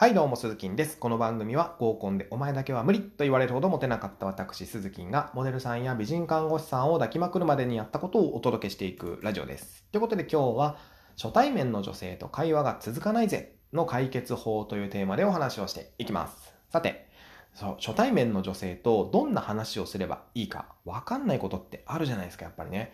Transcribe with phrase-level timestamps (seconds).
[0.00, 0.96] はいどうも、鈴木です。
[0.96, 9.82] この番組は合コンでお前だけは無理と言われるほどモテなかった私、鈴木がモデルさんや美人看護師さんを抱きまくるまでにやったことをお届けしていくラジオです。
[9.90, 10.76] ということで今日は
[11.20, 16.54] 初対面の女性と会話が続かないぜの解決法というテーマでお話をしていきます。
[16.70, 17.08] さて、
[17.52, 22.92] そう初対面の女性とどんな話をすればいいかわかんないことってあるじゃないですか、やっぱりね。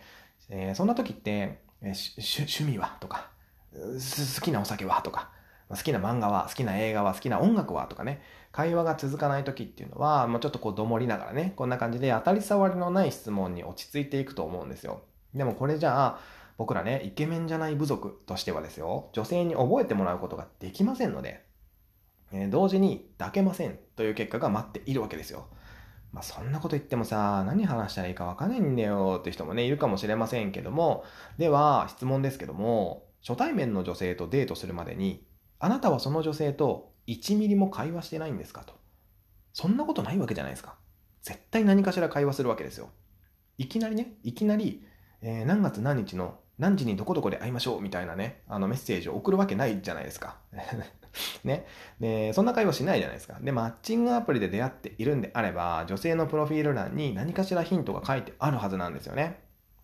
[0.49, 3.29] えーそんな時って、えー趣味はとか、
[3.75, 5.29] 好きなお酒はとか、
[5.69, 15.01] 好きな漫画は、好きな映画は、好きな音楽はとかね、会話が続かない時っていうのは、もうちょっとこう、どもりながらね、こんな感じで当たり障りのない質問に落ち着いていくと思うんですよ。
[15.33, 16.19] でもこれじゃあ、
[16.57, 21.43] 僕らね、イケメンじゃない部族としてはですよ、女性に覚えてもらうことができませんので、
[22.31, 25.47] えー同時に抱けませんという結果が待っているわけですよ。
[26.13, 31.03] まあそんなこと言ってもさ、何話したらいいかわかんないんだよって人もね、いるかもしれませんけども、
[31.37, 35.25] では質問ですけども、初対面の女性とデートするまでに、
[35.65, 38.75] あなたはその女性と1ミリも会話してないんですかと。
[39.51, 40.75] そんなことないわけじゃないですか。
[41.23, 42.89] 絶対何かしら会話するわけですよ。
[43.57, 44.85] いきなりね、いきなり、
[45.23, 50.37] えー何月何日の何時にどこどこで会いましょうみたいなね、あのメッセージを送るわけないじゃないですか。
[51.43, 51.65] ね。
[51.99, 53.39] で、そんな会話しないじゃないですか。
[53.41, 59.39] で、マッチングアプリで出会っているんであれば、女性のプロフィール欄に何かしらヒントが書いてあるはずなんですよね。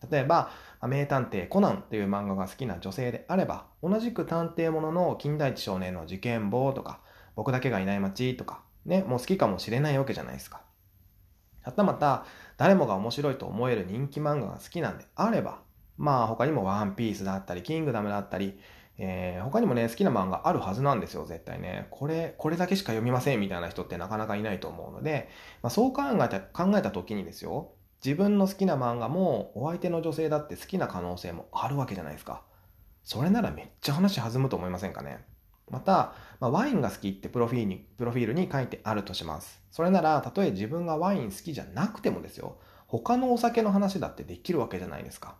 [0.09, 0.51] 例えば、
[0.87, 6.99] 名探偵コナンという漫画が好きな女性であれば、同じく探偵ものの金田一少年の事件簿とか、
[7.35, 10.61] 僕だけがいない街とか、ね、もう好きかもしれないわけじゃないですか。
[11.63, 12.25] はたまた、
[12.57, 15.61] 誰もが面白いと思える人気漫画が好きなんであれば、
[15.97, 18.59] まあ他にもワンピースだったり、キングダムだったり、
[18.97, 21.87] えー他にもね、好きな漫画あるはずなんですよ、絶対ね。
[21.91, 25.29] これ、これだけしか読みませんみたいな人ってなかなかいないと思うので、
[25.61, 27.71] まあ、そう考えた、考えた時にですよ、
[28.03, 32.43] 自分の好きな漫画もお相手の女性だって好きな可能性もあるわけじゃないですか。
[33.03, 35.25] それならめっちゃ話弾むと思いませんかね？
[35.69, 39.61] また、まあ、ワインが好きってプロフィールにプロフィールに書いてあるとします。
[39.71, 42.57] それなら、たとえ自分がワイン好きじゃなくてもですよ、
[42.87, 45.37] 他のお酒の話だってできるわけじゃないですか。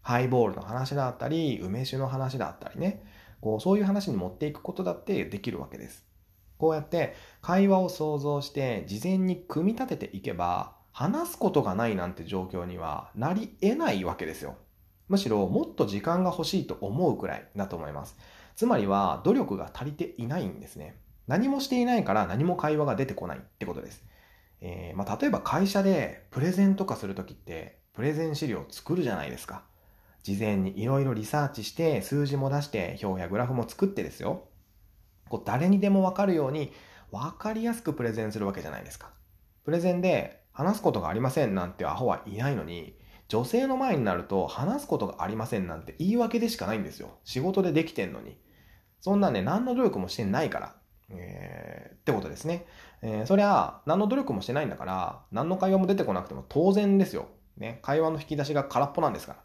[0.00, 3.02] ハイボールの話だったり、梅酒の話だったりね、
[3.42, 6.06] こうそういう話に持っていくことだってできるわけです。
[6.56, 14.56] こうやって会話を想像して事前に組み立てていけば、話すことがないなんて状況にはなり得ないわけですよ。
[15.08, 18.16] むしろもっと時間が欲しいと思うくらいだと思います。
[18.56, 20.96] つまりは努力が足りていないんですね。
[21.26, 24.04] 何もしていないから何も会話が出てこないってことです。
[24.60, 29.62] えーまあ、例えば会社でプレゼンとかするときってプレゼン資料を作るじゃないですか。
[30.22, 34.48] 事前にいろいろリサーチして数字も出して表やグラフも作ってですよ。
[35.28, 36.72] こう誰にでもわかるように
[37.10, 39.10] わかりやすくプレゼンするわけじゃないですか。
[39.64, 42.94] プレゼンで話すことがありませんなんてアホはいないのに、
[43.28, 47.18] 女性の前になると話すことがありませんなんて言い訳でしかないんですよ。
[47.24, 48.36] 仕事でできてんのに。
[49.00, 50.74] そんなね、何の努力もしてないから。
[51.08, 52.66] えーってことですね。
[53.02, 57.28] えーそりゃ、何の努力もしてないんだから、何の会話も出てこなくても当然ですよ。
[57.56, 59.38] ね、会話の引き出しが空っぽなんですから。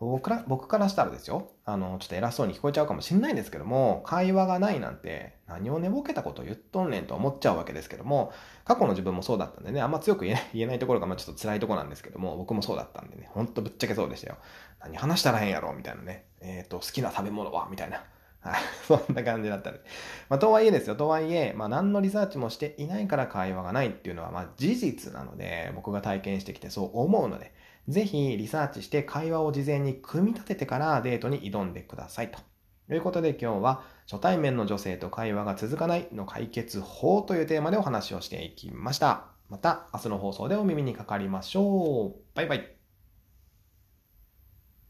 [0.00, 8.32] 僕から僕からしたらですよ、あの、ちょっと偉そうに聞こえちゃうかもしれないんですけども、会話がないなんて、何を寝ぼけたこと言っとんねんと思っちゃうわけですけども、
[8.64, 14.36] 過去の自分もそうだったんでね、あんま強く言えない 言えないところがまあちょっと辛いところなんですけども、僕もそうだったんでね、ほんとぶっちゃけそうでしたよ。
[14.80, 16.26] 何話したらへんやろみたいなね。
[16.40, 18.04] えっ、と、好きな食べ物はみたいな。
[18.40, 18.60] はい。
[18.86, 19.80] そんな感じだったんで。
[20.28, 20.94] まあ、とはいえですよ。
[20.94, 27.52] とはいえ、まあ、何のリサーチもしていないから会話がないっていうのは、まあ、事実なので、僕が体験してきてそう思うので、
[27.88, 32.38] ぜひリサーチして会話を事前に組み立ててからデートに挑んでくださいと。
[32.86, 39.26] ということで今日は初対面の女性と会話が続かないの解決法というテーマでお話をしていきました。
[39.48, 42.20] また明日の放送でお耳にかかりましょう。
[42.34, 42.77] バイバイ。